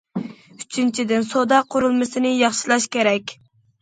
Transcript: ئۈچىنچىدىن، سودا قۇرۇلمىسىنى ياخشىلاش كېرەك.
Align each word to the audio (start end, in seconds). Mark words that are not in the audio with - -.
ئۈچىنچىدىن، 0.61 1.27
سودا 1.33 1.59
قۇرۇلمىسىنى 1.75 2.33
ياخشىلاش 2.39 2.89
كېرەك. 2.97 3.37